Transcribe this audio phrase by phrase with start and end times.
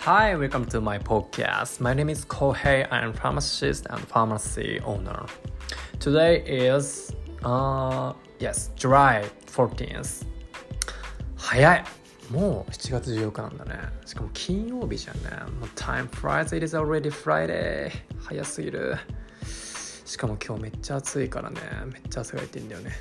[0.00, 1.80] Hi, welcome to my podcast.
[1.80, 2.86] My name is Kohei.
[2.90, 5.26] I am pharmacist and pharmacy owner.
[5.98, 7.12] Today is,
[7.44, 10.26] uh, yes, July 14th.
[11.36, 11.84] 早い
[12.30, 13.74] もう7月14日なんだね。
[14.04, 15.30] しかも金曜日じゃんね。
[15.60, 17.90] もう time flies, it is already Friday.
[18.18, 18.96] 早すぎる。
[20.04, 21.60] しかも今日めっちゃ暑いからね。
[21.92, 22.92] めっちゃ汗がいてんだよね。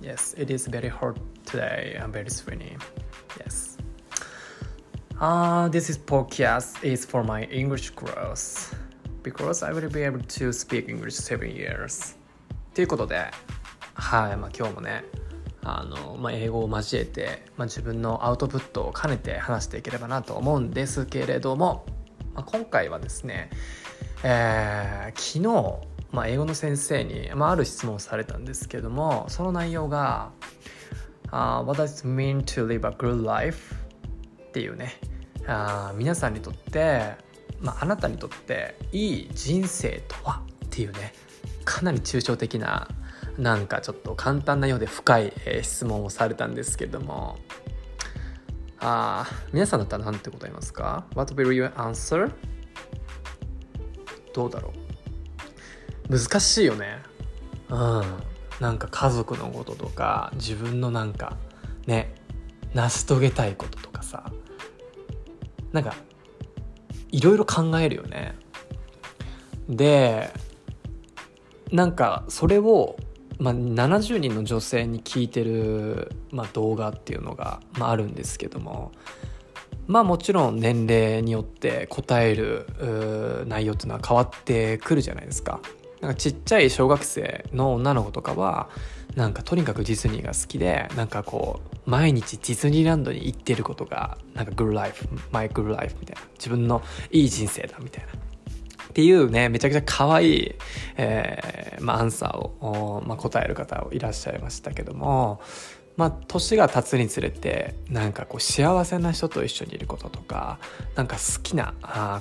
[0.00, 1.98] Yes, it is very hot today.
[1.98, 2.76] I'm very sweaty.
[3.38, 3.77] Yes.
[5.19, 8.73] Uh, this is podcast is for my English growth
[9.21, 12.15] because I will be able to speak English seven years.
[12.73, 13.29] ということで、
[13.95, 15.03] はい、まあ今日もね、
[15.61, 21.85] あの、まあ、英語を交えて、まあ、自分のアウトプットを兼ねて話していければなと思うんですけれども、
[22.33, 23.49] まあ、今回はですね、
[24.23, 30.31] えー、昨日、まあ、英語の先生に、まあ、ある質問をされたんですけれどもその内容が
[31.27, 33.75] 「uh, What does it mean to live a good life?」
[34.49, 34.99] っていうね。
[35.47, 37.13] あ皆さんにとって、
[37.61, 40.41] まあ、あなたにとっていい人生とは？
[40.65, 41.13] っていうね。
[41.65, 42.87] かなり抽象的な
[43.37, 47.37] なんかちょっと簡単なようで深い、えー、質問をされたんですけども。
[48.81, 52.31] あ皆さんだったら何て答えますか ?What will you answer?
[54.33, 54.73] どうだろ
[56.09, 56.17] う？
[56.17, 56.99] 難しいよね。
[57.69, 58.03] うん。
[58.59, 61.37] なんか家族のこととか自分のなんか
[61.87, 62.13] ね
[62.73, 64.31] 成し遂げたいこととかさ。
[65.71, 65.95] なんか
[67.11, 68.35] いろいろ考えるよね
[69.67, 70.31] で
[71.71, 72.97] なんかそれを、
[73.37, 78.91] まあ、70人の女性に聞いてる、まあ、動画っていうのが、まあ、あるんですけども
[79.89, 82.67] まあもちろん年齢によって答える
[83.47, 85.59] 内容っていうのは変わってくるじゃないですか。
[86.01, 88.69] なんかちっちゃい小学生の女の子とかは
[89.15, 96.21] なんかとにかくディズニーが好きでなんかこう毎日ディズニーランドに行ってることがなんかグルーライフマイグッドライフみたいな。
[96.37, 98.11] 自分のいい人生だみたいな。
[98.13, 100.55] っていうねめちゃくちゃ可愛い、
[100.97, 105.41] えーまあ、アンサーを、まあ、答える方いらっしゃいましたけども
[105.99, 110.57] まあ、年が経つにつれてなんかこう幸せな人と一緒にいることとか
[110.95, 111.73] なんか好きな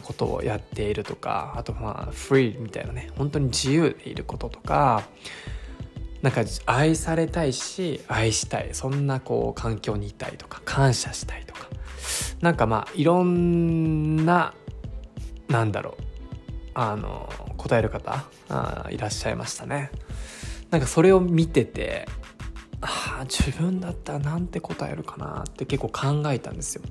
[0.02, 5.04] ことをやっているとかあとまあフリーみたいなね本当に自由でいることとか
[6.22, 11.68] なんか愛されたいし愛したいそんなこう環境にいたいとか感謝したいとか
[12.40, 14.54] なんかまあいろんな
[15.46, 16.02] なんだろう
[16.74, 19.92] あの答える方あいらっしゃいましたね。
[20.70, 22.06] なんかそれを見てて
[22.80, 26.82] あ自分だったらなんて答えるかなって結構考えたんですよ。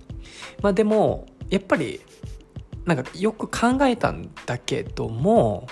[0.62, 2.02] まあでもやっぱり
[2.86, 5.68] なんかよく考えたんだけども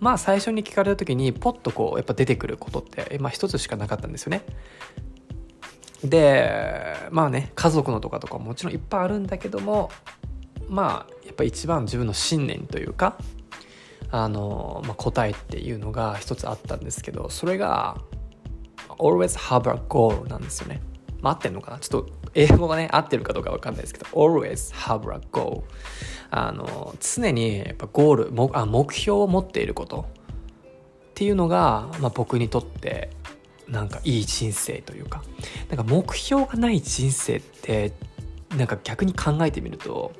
[0.00, 4.42] まあ最初に聞かれた時にポッとこうやっぱ出てくることってまあ一つしかなかったんですよね。
[6.04, 9.90] でまあね家族のとかとかもちろんいっぱいあるんだけども
[10.68, 13.16] まあやっぱ一番自分の信念というか
[14.10, 17.96] あの、まあ、答えっていうのが一つあったんですけどそれが
[18.98, 20.80] always have a goal なんですよね。
[21.20, 21.78] まあ、合ってんのかな？
[21.78, 25.62] ちょっと英語がね、合ってるかどうかわかんないですけど、always have a goal。
[26.30, 30.06] あの、常にやっぱゴール、もあ目標を持っていること
[31.10, 33.10] っていうのが、まあ、僕にとって
[33.68, 35.22] なんかいい人生というか、
[35.68, 37.92] なんか目標がない人生って、
[38.56, 40.12] なんか逆に考えてみると、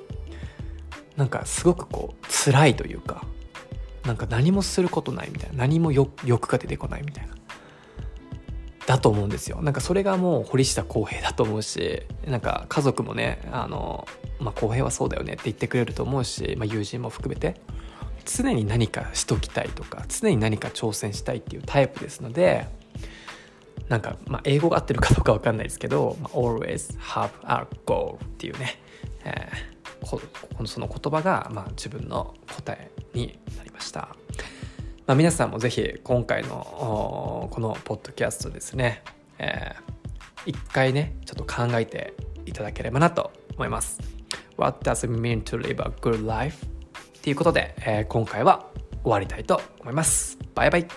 [1.16, 3.24] なんかすごくこう辛いというか、
[4.04, 7.34] なんか何もすることないみたいな、何も欲が出てこないみたいな。
[8.86, 14.06] だと思うんですよなんかそれがもう堀下康平だと思うしなんか家族もねあの、
[14.40, 17.60] まあ、康平はそうだよねって言ってくれると思うし、まあ、友人も含めて
[18.24, 22.66] 常に何かしときたいとか常に何か挑戦したいっていうタイプですので
[23.88, 28.78] なんか、まあ、英語が合ってるかどうか分かんないですけど、まあ、always have a goal っていうね、
[29.24, 30.20] えー、こ
[30.58, 34.16] のその言葉が、まあ、自分の答えになりました。
[35.06, 39.02] まあ、皆さんもぜひ今回のこのポッドキャストですね、
[39.38, 42.14] えー、一回ねちょっと考えて
[42.46, 44.00] いただければなと思います。
[44.56, 46.64] What does it mean to live a good life?
[47.22, 48.66] ということで、えー、今回は
[49.02, 50.38] 終わりたいと思います。
[50.54, 50.88] バイバイ